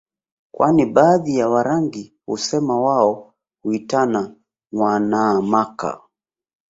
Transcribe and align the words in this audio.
kwani 0.51 0.85
baadhi 0.85 1.37
ya 1.37 1.49
Warangi 1.49 2.13
husema 2.25 2.79
wao 2.81 3.33
huitana 3.63 4.35
mwaana 4.71 5.41
maka 5.41 6.01